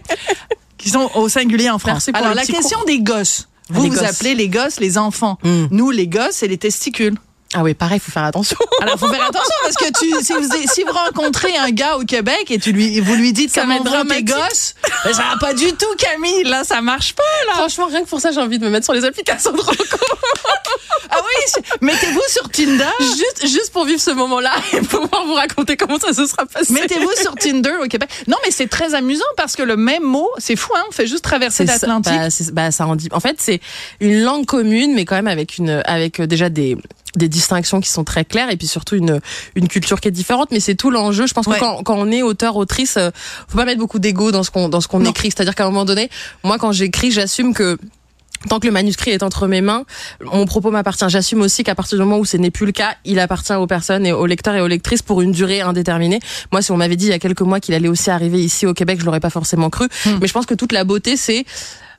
qui 0.79 0.89
sont 0.89 1.11
au 1.13 1.29
singulier 1.29 1.69
en 1.69 1.77
France. 1.79 2.07
Merci 2.07 2.11
pour 2.11 2.21
Alors, 2.23 2.33
la 2.35 2.43
question 2.45 2.79
cours. 2.79 2.87
des 2.87 2.99
gosses. 3.01 3.47
Vous, 3.69 3.83
les 3.83 3.89
vous 3.89 3.95
gosses. 3.95 4.03
appelez 4.03 4.35
les 4.35 4.49
gosses 4.49 4.79
les 4.79 4.97
enfants. 4.97 5.37
Hmm. 5.43 5.65
Nous, 5.71 5.91
les 5.91 6.07
gosses, 6.07 6.35
c'est 6.37 6.47
les 6.47 6.57
testicules. 6.57 7.15
Ah 7.53 7.63
oui, 7.63 7.73
pareil, 7.73 7.99
faut 7.99 8.11
faire 8.11 8.25
attention. 8.25 8.57
Alors, 8.81 8.99
faut 8.99 9.07
faire 9.07 9.23
attention 9.23 9.55
parce 9.61 9.75
que 9.75 9.85
tu, 9.99 10.23
si 10.23 10.33
vous, 10.33 10.49
si 10.73 10.83
vous 10.83 10.91
rencontrez 10.91 11.55
un 11.57 11.69
gars 11.69 11.95
au 11.97 12.03
Québec 12.03 12.49
et 12.49 12.59
tu 12.59 12.71
lui, 12.71 12.99
vous 12.99 13.15
lui 13.15 13.31
dites 13.33 13.53
Ça 13.53 13.61
comment 13.61 13.81
vont 13.83 14.05
tes 14.05 14.23
gosses, 14.23 14.75
ben, 15.05 15.13
ça 15.13 15.23
va 15.31 15.37
pas 15.39 15.53
du 15.53 15.71
tout, 15.73 15.95
Camille. 15.97 16.43
Là, 16.43 16.63
ça 16.63 16.81
marche 16.81 17.15
pas, 17.15 17.23
là. 17.47 17.53
Franchement, 17.53 17.87
rien 17.87 18.03
que 18.03 18.09
pour 18.09 18.19
ça, 18.19 18.31
j'ai 18.31 18.41
envie 18.41 18.59
de 18.59 18.65
me 18.65 18.69
mettre 18.69 18.85
sur 18.85 18.93
les 18.93 19.05
applications 19.05 19.51
de 19.51 19.61
rencontre. 19.61 19.97
Ah 21.09 21.21
oui, 21.21 21.63
mettez-vous 21.81 22.21
sur 22.27 22.49
Tinder. 22.49 22.83
juste, 22.99 23.47
juste 23.47 23.71
pour 23.71 23.85
vivre 23.85 23.99
ce 23.99 24.11
moment-là 24.11 24.51
et 24.73 24.81
pouvoir 24.81 25.25
vous 25.25 25.33
raconter 25.33 25.77
comment 25.77 25.97
ça 25.99 26.13
se 26.13 26.25
sera 26.25 26.45
passé. 26.45 26.73
Mettez-vous 26.73 27.11
sur 27.21 27.33
Tinder 27.35 27.75
au 27.81 27.87
Québec. 27.87 28.09
Non, 28.27 28.37
mais 28.43 28.51
c'est 28.51 28.67
très 28.67 28.93
amusant 28.93 29.25
parce 29.37 29.55
que 29.55 29.63
le 29.63 29.77
même 29.77 30.03
mot, 30.03 30.29
c'est 30.37 30.55
fou, 30.55 30.73
hein. 30.75 30.83
On 30.89 30.91
fait 30.91 31.07
juste 31.07 31.23
traverser 31.23 31.65
l'Atlantique. 31.65 32.13
bah, 32.13 32.27
bah, 32.51 32.71
ça 32.71 32.85
en 32.87 32.95
dit. 32.95 33.09
En 33.11 33.19
fait, 33.19 33.37
c'est 33.39 33.61
une 33.99 34.21
langue 34.21 34.45
commune, 34.45 34.93
mais 34.93 35.05
quand 35.05 35.15
même 35.15 35.27
avec 35.27 35.57
une, 35.57 35.81
avec 35.85 36.19
euh, 36.19 36.27
déjà 36.27 36.49
des 36.49 36.77
des 37.17 37.29
distinctions 37.29 37.81
qui 37.81 37.89
sont 37.89 38.03
très 38.03 38.23
claires 38.25 38.49
et 38.49 38.57
puis 38.57 38.67
surtout 38.67 38.95
une 38.95 39.19
une 39.55 39.67
culture 39.67 39.99
qui 39.99 40.07
est 40.07 40.11
différente 40.11 40.49
mais 40.51 40.59
c'est 40.59 40.75
tout 40.75 40.91
l'enjeu 40.91 41.27
je 41.27 41.33
pense 41.33 41.47
Ouais. 41.47 41.55
que 41.55 41.59
quand, 41.59 41.83
quand 41.83 41.95
on 41.97 42.11
est 42.11 42.21
auteur 42.21 42.55
autrice 42.55 42.95
euh, 42.97 43.09
faut 43.47 43.57
pas 43.57 43.65
mettre 43.65 43.79
beaucoup 43.79 43.99
d'ego 43.99 44.31
dans 44.31 44.43
ce 44.43 44.51
qu'on 44.51 44.69
dans 44.69 44.81
ce 44.81 44.87
qu'on 44.87 45.03
écrit 45.05 45.29
c'est-à-dire 45.31 45.55
qu'à 45.55 45.63
un 45.65 45.69
moment 45.69 45.85
donné 45.85 46.09
moi 46.43 46.57
quand 46.57 46.71
j'écris 46.71 47.11
j'assume 47.11 47.53
que 47.53 47.77
Tant 48.49 48.59
que 48.59 48.67
le 48.67 48.71
manuscrit 48.71 49.09
est 49.09 49.23
entre 49.23 49.47
mes 49.47 49.61
mains, 49.61 49.83
mon 50.21 50.45
propos 50.45 50.69
m'appartient. 50.69 51.09
J'assume 51.09 51.41
aussi 51.41 51.63
qu'à 51.63 51.73
partir 51.73 51.97
du 51.97 52.03
moment 52.03 52.19
où 52.19 52.23
ce 52.25 52.37
n'est 52.37 52.51
plus 52.51 52.67
le 52.67 52.71
cas, 52.71 52.93
il 53.03 53.19
appartient 53.19 53.51
aux 53.53 53.65
personnes 53.65 54.05
et 54.05 54.11
aux 54.11 54.27
lecteurs 54.27 54.53
et 54.53 54.61
aux 54.61 54.67
lectrices 54.67 55.01
pour 55.01 55.21
une 55.23 55.31
durée 55.31 55.61
indéterminée. 55.61 56.19
Moi, 56.51 56.61
si 56.61 56.71
on 56.71 56.77
m'avait 56.77 56.95
dit 56.95 57.05
il 57.05 57.09
y 57.09 57.13
a 57.13 57.19
quelques 57.19 57.41
mois 57.41 57.59
qu'il 57.59 57.73
allait 57.73 57.87
aussi 57.87 58.11
arriver 58.11 58.39
ici 58.39 58.67
au 58.67 58.75
Québec, 58.75 58.99
je 58.99 59.05
l'aurais 59.05 59.19
pas 59.19 59.31
forcément 59.31 59.71
cru. 59.71 59.87
Hmm. 60.05 60.19
Mais 60.21 60.27
je 60.27 60.33
pense 60.33 60.45
que 60.45 60.53
toute 60.53 60.71
la 60.71 60.83
beauté, 60.83 61.17
c'est 61.17 61.45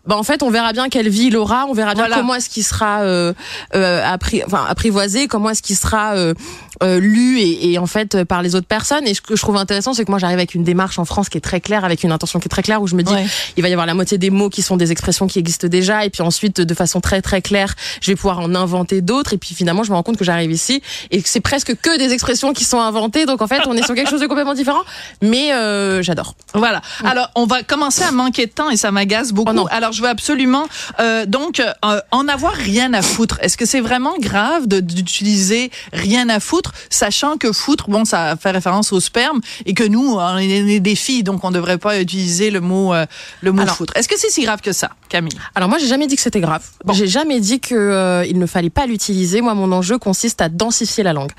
bah 0.08 0.16
en 0.16 0.22
fait, 0.24 0.42
on 0.42 0.50
verra 0.50 0.72
bien 0.72 0.88
quelle 0.88 1.08
vie 1.08 1.26
il 1.26 1.36
aura, 1.36 1.66
on 1.68 1.74
verra 1.74 1.94
bien 1.94 2.04
Voilà. 2.04 2.16
comment 2.16 2.34
est-ce 2.34 2.48
qu'il 2.48 2.64
sera 2.64 3.02
euh, 3.02 3.32
euh, 3.76 4.02
appri- 4.04 4.42
enfin, 4.46 4.64
apprivoisé, 4.68 5.28
comment 5.28 5.50
est-ce 5.50 5.62
qu'il 5.62 5.76
sera 5.76 6.14
euh, 6.16 6.34
euh, 6.82 6.98
lu 6.98 7.38
et, 7.40 7.72
et 7.72 7.78
en 7.78 7.86
fait 7.86 8.14
euh, 8.14 8.24
par 8.24 8.40
les 8.42 8.54
autres 8.54 8.66
personnes. 8.66 9.06
Et 9.06 9.14
ce 9.14 9.20
que 9.20 9.36
je 9.36 9.42
trouve 9.42 9.56
intéressant, 9.56 9.92
c'est 9.94 10.04
que 10.04 10.10
moi 10.10 10.18
j'arrive 10.18 10.38
avec 10.38 10.54
une 10.54 10.64
démarche 10.64 10.98
en 10.98 11.04
France 11.04 11.28
qui 11.28 11.36
est 11.38 11.42
très 11.42 11.60
claire, 11.60 11.84
avec 11.84 12.02
une 12.04 12.12
intention 12.12 12.38
qui 12.40 12.46
est 12.46 12.48
très 12.48 12.62
claire, 12.62 12.80
où 12.82 12.86
je 12.88 12.94
me 12.96 13.02
dis 13.02 13.12
Ouais. 13.12 13.26
il 13.56 13.62
va 13.62 13.68
y 13.68 13.72
avoir 13.72 13.86
la 13.86 13.94
moitié 13.94 14.16
des 14.18 14.30
mots 14.30 14.48
qui 14.48 14.62
sont 14.62 14.76
des 14.76 14.92
expressions 14.92 15.26
qui 15.26 15.38
existent 15.38 15.68
déjà, 15.68 16.04
et 16.04 16.10
puis 16.10 16.22
ensuite 16.22 16.60
de 16.60 16.74
façon 16.74 17.00
très 17.00 17.20
très 17.22 17.42
claire, 17.42 17.74
je 18.00 18.10
vais 18.10 18.16
pouvoir 18.16 18.38
en 18.40 18.54
inventer 18.54 19.00
d'autres. 19.02 19.34
Et 19.34 19.38
puis 19.38 19.54
finalement, 19.54 19.82
je 19.82 19.90
me 19.90 19.96
rends 19.96 20.02
compte 20.02 20.16
que 20.16 20.24
j'arrive 20.24 20.50
ici 20.52 20.82
et 21.10 21.20
que 21.22 21.28
c'est 21.28 21.40
presque 21.40 21.74
que 21.80 21.98
des 21.98 22.12
expressions 22.12 22.52
qui 22.54 22.64
sont 22.64 22.80
inventées. 22.80 23.26
Donc 23.26 23.42
en 23.42 23.46
fait, 23.46 23.60
on 23.66 23.74
est 23.76 23.82
sur 23.84 23.94
quelque 23.94 24.08
chose 24.10 24.20
de 24.20 24.26
complètement 24.26 24.54
différent. 24.54 24.82
Mais 25.20 25.52
euh, 25.52 26.00
j'adore. 26.02 26.34
Voilà. 26.54 26.80
Alors, 27.04 27.30
on 27.34 27.44
va 27.46 27.62
commencer 27.62 28.02
à 28.04 28.12
manquer 28.12 28.46
de 28.46 28.52
temps 28.52 28.70
et 28.70 28.76
ça 28.76 28.90
m'agace 28.90 29.32
beaucoup. 29.32 29.50
Oh 29.50 29.54
non. 29.54 29.66
Alors, 29.66 29.92
je 29.98 30.02
veux 30.04 30.08
absolument, 30.08 30.66
euh, 31.00 31.26
donc, 31.26 31.60
euh, 31.60 32.00
en 32.12 32.28
avoir 32.28 32.52
rien 32.52 32.94
à 32.94 33.02
foutre. 33.02 33.38
Est-ce 33.42 33.56
que 33.56 33.66
c'est 33.66 33.80
vraiment 33.80 34.14
grave 34.18 34.68
d'utiliser 34.68 35.70
rien 35.92 36.28
à 36.28 36.38
foutre, 36.38 36.72
sachant 36.88 37.36
que 37.36 37.50
foutre, 37.52 37.90
bon, 37.90 38.04
ça 38.04 38.36
fait 38.36 38.52
référence 38.52 38.92
au 38.92 39.00
sperme 39.00 39.40
et 39.66 39.74
que 39.74 39.82
nous, 39.82 40.14
on 40.16 40.36
est 40.38 40.78
des 40.78 40.94
filles, 40.94 41.24
donc 41.24 41.42
on 41.44 41.50
devrait 41.50 41.78
pas 41.78 42.00
utiliser 42.00 42.50
le 42.52 42.60
mot, 42.60 42.94
euh, 42.94 43.06
le 43.40 43.50
mot 43.50 43.62
Alors- 43.62 43.74
foutre. 43.76 43.92
Est-ce 43.96 44.08
que 44.08 44.14
c'est 44.16 44.30
si 44.30 44.42
grave 44.42 44.60
que 44.60 44.70
ça, 44.72 44.90
Camille? 45.08 45.36
Alors 45.56 45.68
moi, 45.68 45.78
j'ai 45.78 45.88
jamais 45.88 46.06
dit 46.06 46.14
que 46.14 46.22
c'était 46.22 46.40
grave. 46.40 46.64
Bon. 46.84 46.92
J'ai 46.92 47.08
jamais 47.08 47.40
dit 47.40 47.58
que 47.58 48.22
il 48.28 48.38
ne 48.38 48.46
fallait 48.46 48.70
pas 48.70 48.86
l'utiliser. 48.86 49.40
Moi, 49.40 49.54
mon 49.54 49.72
enjeu 49.72 49.98
consiste 49.98 50.40
à 50.40 50.48
densifier 50.48 51.02
la 51.02 51.12
langue. 51.12 51.32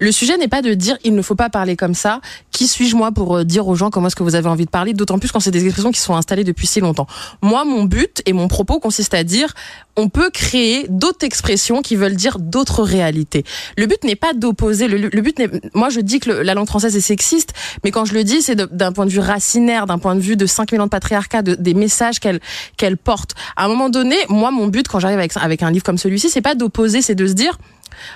Le 0.00 0.10
sujet 0.10 0.38
n'est 0.38 0.48
pas 0.48 0.62
de 0.62 0.72
dire 0.72 0.96
il 1.04 1.14
ne 1.14 1.22
faut 1.22 1.34
pas 1.34 1.50
parler 1.50 1.76
comme 1.76 1.94
ça. 1.94 2.20
Qui 2.50 2.66
suis-je 2.66 2.96
moi 2.96 3.12
pour 3.12 3.44
dire 3.44 3.68
aux 3.68 3.74
gens 3.74 3.90
comment 3.90 4.06
est-ce 4.06 4.16
que 4.16 4.22
vous 4.22 4.34
avez 4.36 4.48
envie 4.48 4.64
de 4.64 4.70
parler? 4.70 4.94
D'autant 4.94 5.18
plus 5.18 5.30
quand 5.32 5.40
c'est 5.40 5.50
des 5.50 5.64
expressions 5.66 5.92
qui 5.92 6.00
sont 6.00 6.14
installées 6.14 6.44
depuis 6.44 6.66
si 6.66 6.80
longtemps. 6.80 7.06
Moi, 7.42 7.64
mon 7.64 7.84
but 7.84 7.95
et 8.26 8.32
mon 8.32 8.48
propos 8.48 8.80
consiste 8.80 9.14
à 9.14 9.24
dire 9.24 9.54
on 9.96 10.08
peut 10.08 10.30
créer 10.30 10.86
d'autres 10.88 11.24
expressions 11.24 11.80
qui 11.80 11.96
veulent 11.96 12.14
dire 12.14 12.38
d'autres 12.38 12.82
réalités. 12.82 13.44
Le 13.78 13.86
but 13.86 14.02
n'est 14.04 14.16
pas 14.16 14.34
d'opposer. 14.34 14.88
Le, 14.88 15.08
le 15.08 15.20
but. 15.22 15.40
Moi, 15.74 15.88
je 15.88 16.00
dis 16.00 16.20
que 16.20 16.30
la 16.30 16.54
langue 16.54 16.66
française 16.66 16.94
est 16.96 17.00
sexiste, 17.00 17.54
mais 17.82 17.90
quand 17.90 18.04
je 18.04 18.12
le 18.12 18.22
dis, 18.22 18.42
c'est 18.42 18.56
d'un 18.56 18.92
point 18.92 19.06
de 19.06 19.10
vue 19.10 19.20
racinaire, 19.20 19.86
d'un 19.86 19.98
point 19.98 20.14
de 20.14 20.20
vue 20.20 20.36
de 20.36 20.44
5000 20.44 20.80
ans 20.80 20.84
de 20.84 20.90
patriarcat, 20.90 21.42
de, 21.42 21.54
des 21.54 21.74
messages 21.74 22.20
qu'elle 22.20 22.40
qu'elle 22.76 22.98
porte. 22.98 23.34
À 23.56 23.64
un 23.64 23.68
moment 23.68 23.88
donné, 23.88 24.16
moi, 24.28 24.50
mon 24.50 24.66
but 24.66 24.86
quand 24.86 25.00
j'arrive 25.00 25.18
avec, 25.18 25.32
avec 25.36 25.62
un 25.62 25.70
livre 25.70 25.84
comme 25.84 25.98
celui-ci, 25.98 26.28
c'est 26.28 26.42
pas 26.42 26.54
d'opposer, 26.54 27.00
c'est 27.00 27.14
de 27.14 27.26
se 27.26 27.32
dire. 27.32 27.58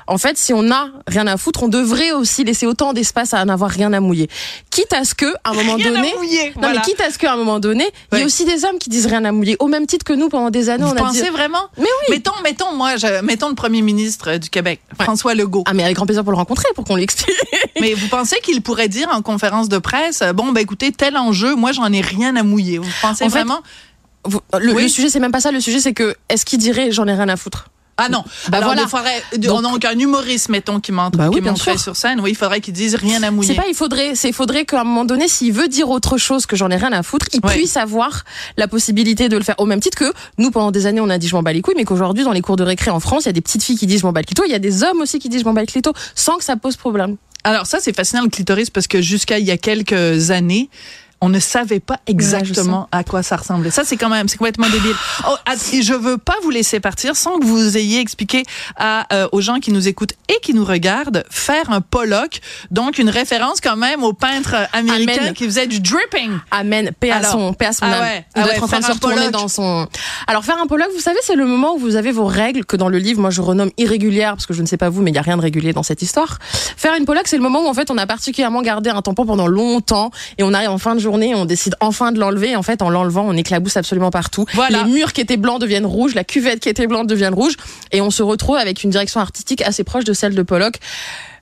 En 0.07 0.19
fait, 0.19 0.37
si 0.39 0.53
on 0.53 0.71
a 0.71 0.89
rien 1.07 1.27
à 1.27 1.37
foutre, 1.37 1.63
on 1.63 1.69
devrait 1.69 2.13
aussi 2.13 2.45
laisser 2.45 2.67
autant 2.67 2.93
d'espace 2.93 3.35
à 3.35 3.45
n'avoir 3.45 3.71
rien 3.71 3.93
à 3.93 4.01
mouiller. 4.01 4.29
Quitte 4.71 4.93
à 4.93 5.05
ce 5.05 5.15
que, 5.15 5.27
à 5.45 5.51
un 5.51 5.53
moment 5.55 5.75
Rien 5.75 5.87
à 5.93 5.97
donné, 5.97 6.15
mouiller, 6.17 6.47
non 6.57 6.61
voilà. 6.63 6.75
mais 6.77 6.81
quitte 6.83 7.01
à 7.01 7.11
ce 7.11 7.19
qu'à 7.19 7.33
un 7.33 7.37
moment 7.37 7.61
donné, 7.61 7.87
il 8.13 8.19
y 8.19 8.23
a 8.23 8.25
aussi 8.25 8.45
des 8.45 8.65
hommes 8.65 8.79
qui 8.79 8.91
disent 8.91 9.07
rien 9.07 9.25
à 9.25 9.33
mouiller, 9.33 9.57
au 9.61 9.67
même 9.69 9.87
titre 9.87 10.05
que 10.05 10.13
nous 10.13 10.29
pendant 10.29 10.51
des 10.51 10.69
années, 10.69 10.85
Vous 10.85 10.91
on 10.91 10.97
a 10.97 10.99
pensez 10.99 11.23
dit. 11.23 11.29
vraiment? 11.31 11.63
Mais 11.79 11.85
oui. 11.85 12.07
Mettons, 12.17 12.33
mettons, 12.43 12.75
moi, 12.75 12.97
je, 12.97 13.23
mettons 13.23 13.49
le 13.49 13.55
premier 13.55 13.83
ministre 13.83 14.31
euh, 14.33 14.39
du 14.39 14.51
Québec, 14.51 14.81
François 15.01 15.35
Legault. 15.35 15.65
Ah 15.67 15.75
mais 15.75 15.83
avec 15.85 15.97
grand 15.97 16.07
plaisir 16.07 16.23
pour 16.25 16.33
le 16.33 16.39
rencontrer, 16.39 16.67
pour 16.75 16.85
qu'on 16.85 16.97
l'explique. 16.97 17.37
Mais 17.81 17.95
vous 17.95 18.09
pensez 18.09 18.37
qu'il 18.43 18.61
pourrait 18.63 18.89
dire 18.89 19.09
en 19.13 19.23
conférence 19.23 19.69
de 19.69 19.79
presse, 19.79 20.23
euh, 20.23 20.33
bon, 20.33 20.53
ben 20.53 20.61
écoutez, 20.61 20.93
tel 20.93 21.17
enjeu, 21.17 21.55
moi, 21.55 21.73
j'en 21.73 21.91
ai 21.93 22.01
rien 22.01 22.37
à 22.37 22.43
mouiller. 22.43 22.79
Vous 22.79 22.89
pensez 23.03 23.25
En 23.25 23.29
fait, 23.31 23.39
vraiment? 23.39 23.61
Vous- 24.25 24.41
Le, 24.59 24.75
Oui. 24.75 24.83
le 24.83 24.89
sujet 24.89 25.09
c'est 25.09 25.19
même 25.21 25.33
pas 25.33 25.41
ça, 25.41 25.51
le 25.51 25.61
sujet 25.61 25.81
c'est 25.81 25.95
que 25.95 26.15
est-ce 26.29 26.45
qu'il 26.45 26.59
dirait 26.59 26.91
j'en 26.91 27.07
ai 27.07 27.15
rien 27.15 27.29
à 27.31 27.37
foutre 27.37 27.69
Ah 28.03 28.09
non. 28.09 28.25
Bah 28.49 28.59
Alors, 28.59 28.69
voilà. 28.71 28.83
il 28.83 28.89
faudrait, 28.89 29.23
Donc- 29.39 29.63
donc, 29.63 29.85
un 29.85 29.99
humoriste, 29.99 30.49
mettons, 30.49 30.81
qui 30.81 30.93
montre, 30.93 31.19
Bah 31.19 31.29
oui, 31.29 31.37
qui 31.37 31.41
monterait 31.43 31.77
sur 31.79 31.97
scène. 31.97 32.21
Oui, 32.21 32.31
il 32.31 32.35
faudrait 32.37 32.61
qu'il 32.61 32.73
dise 32.73 32.95
rien 32.95 33.23
à 33.23 33.31
mouiller. 33.31 33.55
C'est 33.55 33.61
pas, 33.61 33.69
il 33.69 33.75
faudrait, 33.75 34.15
c'est, 34.15 34.29
il 34.29 34.35
faudrait 34.35 34.65
qu'à 34.65 34.81
un 34.81 34.85
moment 34.85 35.05
donné, 35.05 35.29
s'il 35.29 35.53
veut 35.53 35.69
dire 35.69 35.91
autre 35.91 36.17
chose 36.17 36.47
que 36.47 36.57
j'en 36.57 36.71
ai 36.71 36.77
rien 36.77 36.93
à 36.93 37.03
foutre, 37.03 37.27
il 37.33 37.41
puisse 37.41 37.77
avoir 37.77 38.25
la 38.57 38.69
possibilité 38.69 39.29
de 39.29 39.37
le 39.37 39.43
faire. 39.43 39.55
Au 39.59 39.67
même 39.67 39.81
titre 39.81 39.99
que 39.99 40.13
nous, 40.39 40.51
pendant 40.51 40.71
des 40.71 40.87
années, 40.87 41.01
on 41.01 41.11
a 41.11 41.19
dit 41.19 41.29
je 41.29 41.35
m'en 41.37 41.43
bats 41.43 41.53
les 41.53 41.61
couilles, 41.63 41.75
mais 41.77 41.85
qu'aujourd'hui, 41.85 42.25
dans 42.25 42.33
les 42.33 42.41
cours 42.43 42.57
de 42.57 42.65
récré 42.65 42.91
en 42.91 43.01
France, 43.01 43.25
il 43.25 43.27
y 43.27 43.31
a 43.31 43.33
des 43.33 43.41
petites 43.43 43.63
filles 43.63 43.77
qui 43.77 43.87
disent 43.87 44.01
je 44.01 44.07
m'en 44.07 44.13
bats 44.13 44.21
le 44.21 44.27
clito, 44.27 44.45
il 44.47 44.51
y 44.51 44.55
a 44.55 44.59
des 44.59 44.83
hommes 44.83 45.01
aussi 45.01 45.19
qui 45.19 45.29
disent 45.29 45.41
je 45.41 45.47
m'en 45.47 45.53
bats 45.53 45.61
le 45.61 45.67
clito, 45.67 45.93
sans 46.15 46.39
que 46.39 46.45
ça 46.45 46.57
pose 46.57 46.77
problème. 46.77 47.17
Alors 47.45 47.67
ça, 47.67 47.79
c'est 47.81 47.95
fascinant 47.97 48.23
le 48.23 48.29
clitoris 48.29 48.71
parce 48.71 48.87
que 48.87 49.01
jusqu'à 49.01 49.39
il 49.39 49.47
y 49.47 49.51
a 49.51 49.57
quelques 49.57 50.31
années, 50.31 50.69
on 51.21 51.29
ne 51.29 51.39
savait 51.39 51.81
pas 51.81 51.99
exactement 52.07 52.89
à 52.93 53.05
quoi 53.05 53.23
ça 53.23 53.37
ressemblait. 53.37 53.71
Ça, 53.71 53.85
c'est 53.85 53.97
quand 53.97 54.09
même, 54.09 54.27
c'est 54.29 54.39
complètement 54.39 54.69
débile. 54.69 54.95
Oh, 55.29 55.35
att- 55.47 55.73
et 55.75 55.83
je 55.83 55.93
veux 55.95 56.17
pas 56.19 56.37
vous 56.43 56.51
laisser 56.51 56.81
partir 56.81 57.15
sans 57.17 57.39
que 57.39 57.45
vous 57.45 57.77
ayez 57.77 58.01
expliqué 58.01 58.45
à, 58.77 59.07
euh, 59.15 59.29
aux 59.33 59.41
gens 59.41 59.59
qui 59.61 59.71
nous 59.73 59.87
écoutent 59.87 60.15
et 60.29 60.39
qui 60.43 60.55
nous 60.55 60.65
regardent 60.65 61.25
faire 61.31 61.71
un 61.71 61.81
Pollock, 61.83 62.41
donc 62.71 62.99
une 62.99 63.11
référence 63.11 63.61
quand 63.61 63.77
même 63.77 64.03
au 64.03 64.13
peintre 64.13 64.55
américain 64.73 65.21
Amen. 65.21 65.35
qui 65.35 65.45
faisait 65.45 65.67
du 65.67 65.81
dripping. 65.81 66.31
Amen. 66.51 66.91
Paix 66.99 67.11
à 67.11 67.23
son, 67.23 67.53
paix 67.53 67.67
à 67.67 67.73
son 67.73 67.85
ah 67.85 67.93
âme. 67.93 68.01
ouais, 68.03 68.27
il 68.37 68.43
ah 68.43 68.47
ouais, 68.47 68.55
être 68.55 68.63
en 68.63 68.67
train 68.69 68.81
de 68.81 68.85
se 68.85 68.93
retourner 68.93 69.17
Pollock. 69.17 69.33
dans 69.33 69.49
son. 69.49 69.87
Alors 70.27 70.45
faire 70.45 70.57
un 70.63 70.67
Pollock, 70.67 70.89
vous 70.95 71.01
savez, 71.03 71.19
c'est 71.23 71.37
le 71.37 71.45
moment 71.47 71.75
où 71.75 71.79
vous 71.79 71.97
avez 71.97 72.13
vos 72.13 72.25
règles 72.27 72.65
que 72.65 72.77
dans 72.77 72.89
le 72.89 72.99
livre, 72.99 73.21
moi 73.21 73.31
je 73.31 73.43
renomme 73.43 73.71
irrégulières 73.77 74.33
parce 74.37 74.47
que 74.47 74.55
je 74.55 74.63
ne 74.63 74.67
sais 74.67 74.77
pas 74.79 74.89
vous, 74.89 75.03
mais 75.03 75.11
il 75.11 75.15
y 75.15 75.19
a 75.19 75.23
rien 75.23 75.37
de 75.37 75.43
régulier 75.43 75.73
dans 75.73 75.83
cette 75.83 76.01
histoire. 76.03 76.39
Faire 76.77 76.95
une 76.95 77.05
Pollock, 77.05 77.29
c'est 77.29 77.37
le 77.37 77.43
moment 77.43 77.63
où 77.65 77.69
en 77.69 77.75
fait 77.75 77.91
on 77.91 77.99
a 77.99 78.07
particulièrement 78.07 78.63
gardé 78.63 78.89
un 78.91 79.03
tampon 79.03 79.27
pendant 79.27 79.47
longtemps 79.47 80.11
et 80.39 80.43
on 80.45 80.55
arrive 80.55 80.71
en 80.71 80.79
fin 80.79 80.95
de 80.95 81.01
journée, 81.01 81.10
on 81.11 81.45
décide 81.45 81.75
enfin 81.81 82.13
de 82.13 82.19
l'enlever. 82.19 82.57
En 82.57 82.63
fait, 82.63 82.83
en 82.83 82.91
l'enlevant, 82.91 83.27
on 83.29 83.37
éclabousse 83.37 83.77
absolument 83.77 84.11
partout. 84.11 84.47
Voilà. 84.55 84.85
Les 84.85 84.91
murs 84.91 85.13
qui 85.13 85.21
étaient 85.21 85.37
blancs 85.37 85.61
deviennent 85.61 85.87
rouges, 85.87 86.15
la 86.15 86.25
cuvette 86.25 86.61
qui 86.61 86.69
était 86.69 86.87
blanche 86.87 87.07
devient 87.07 87.31
rouge 87.33 87.55
et 87.93 88.01
on 88.01 88.11
se 88.11 88.23
retrouve 88.23 88.57
avec 88.57 88.83
une 88.83 88.91
direction 88.91 89.21
artistique 89.21 89.63
assez 89.63 89.85
proche 89.85 90.05
de 90.05 90.13
celle 90.13 90.35
de 90.35 90.43
Pollock. 90.43 90.75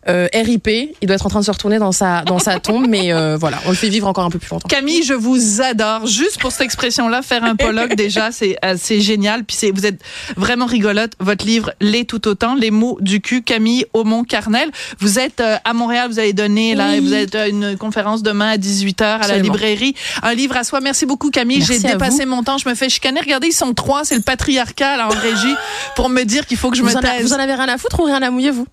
Euh, 0.09 0.27
RIP, 0.33 0.69
il 0.69 1.07
doit 1.07 1.17
être 1.17 1.27
en 1.27 1.29
train 1.29 1.41
de 1.41 1.45
se 1.45 1.51
retourner 1.51 1.79
dans 1.79 1.93
sa 1.93 2.23
dans 2.23 2.39
sa 2.39 2.59
tombe, 2.61 2.87
mais 2.89 3.13
euh, 3.13 3.37
voilà, 3.39 3.59
on 3.67 3.71
le 3.71 3.75
fait 3.77 3.89
vivre 3.89 4.07
encore 4.07 4.25
un 4.25 4.31
peu 4.31 4.39
plus 4.39 4.49
longtemps. 4.51 4.69
Camille, 4.69 5.03
je 5.03 5.13
vous 5.15 5.61
adore. 5.61 6.07
Juste 6.07 6.41
pour 6.41 6.51
cette 6.51 6.63
expression-là, 6.63 7.21
faire 7.23 7.45
un 7.45 7.57
Pollock, 7.57 7.95
déjà, 7.97 8.33
c'est 8.33 8.57
euh, 8.65 8.77
c'est 8.79 9.01
génial. 9.01 9.45
Puis 9.45 9.57
c'est, 9.59 9.71
vous 9.71 9.85
êtes 9.87 10.01
vraiment 10.37 10.67
rigolote. 10.67 11.13
Votre 11.21 11.45
livre 11.45 11.73
l'est 11.81 12.05
tout 12.09 12.27
autant. 12.29 12.55
Les 12.55 12.71
mots 12.71 12.97
du 13.01 13.21
cul, 13.21 13.43
Camille 13.43 13.85
Aumont-Carnel. 13.93 14.71
Vous 14.99 15.19
êtes 15.19 15.41
euh, 15.41 15.57
à 15.65 15.73
Montréal, 15.75 16.09
vous 16.11 16.19
allez 16.19 16.33
donner, 16.33 16.75
là, 16.75 16.89
Oui. 16.93 17.01
vous 17.01 17.13
êtes 17.15 17.35
à 17.35 17.49
une 17.49 17.77
conférence 17.77 18.23
demain 18.23 18.51
à 18.53 18.57
18h 18.57 19.03
à 19.05 19.29
la 19.29 19.39
librairie. 19.39 19.95
Un 20.23 20.35
livre 20.35 20.57
à 20.57 20.65
soi. 20.65 20.81
Merci 20.81 21.05
beaucoup, 21.07 21.31
Camille. 21.31 21.63
J'ai 21.63 21.79
dépassé 21.79 22.25
vous. 22.25 22.31
mon 22.31 22.43
temps. 22.43 22.57
Je 22.59 22.69
me 22.69 22.75
fais 22.75 22.89
chicaner. 22.89 23.21
Regardez, 23.21 23.49
ils 23.49 23.53
sont 23.53 23.75
trois. 23.75 24.05
C'est 24.05 24.17
le 24.17 24.23
patriarcat, 24.23 24.97
là, 24.97 25.07
en 25.09 25.11
régie, 25.11 25.55
pour 25.97 26.09
me 26.09 26.23
dire 26.25 26.47
qu'il 26.47 26.57
faut 26.57 26.71
que 26.71 26.77
je 26.77 26.83
Vous 26.83 26.89
me 26.89 26.95
en, 26.95 26.99
a- 26.99 27.03
taise. 27.03 27.23
vous 27.27 27.35
en 27.35 27.39
avez 27.39 27.55
rien 27.55 27.69
à 27.69 27.77
foutre 27.79 28.01
ou 28.01 28.05
rien 28.05 28.23
à 28.23 28.31
mouiller, 28.31 28.51
vous? 28.51 28.67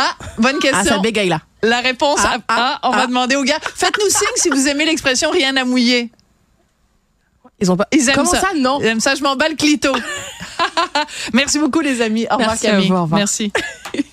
Ah, 0.00 0.14
bonne 0.38 0.58
question. 0.60 0.78
Ah, 0.80 0.84
ça 0.84 0.98
bégaye 0.98 1.28
là. 1.28 1.40
La 1.62 1.80
réponse, 1.80 2.20
Ah, 2.22 2.34
à- 2.34 2.38
ah, 2.48 2.78
ah, 2.82 2.88
on 2.88 2.90
va 2.92 3.02
ah. 3.02 3.06
demander 3.08 3.34
aux 3.36 3.42
gars. 3.42 3.58
Faites-nous 3.60 4.08
signe 4.08 4.28
si 4.36 4.48
vous 4.48 4.68
aimez 4.68 4.84
l'expression 4.84 5.30
rien 5.30 5.56
à 5.56 5.64
mouiller. 5.64 6.10
Ils 7.60 7.72
ont 7.72 7.76
pas. 7.76 7.88
Ils 7.90 8.08
aiment 8.08 8.14
Comment 8.14 8.30
ça. 8.30 8.40
ça, 8.40 8.48
Non. 8.56 8.78
Ils 8.80 8.86
aiment 8.86 9.00
ça, 9.00 9.16
je 9.16 9.22
m'en 9.24 9.34
bats 9.34 9.48
le 9.48 9.56
clito. 9.56 9.92
Merci 11.32 11.58
beaucoup, 11.58 11.80
les 11.80 12.00
amis. 12.00 12.26
Au 12.30 12.34
revoir, 12.36 12.50
Merci 12.50 12.66
Camille. 12.66 12.88
vous, 12.88 12.94
au 12.96 13.02
revoir. 13.02 13.18
Merci. 13.18 13.52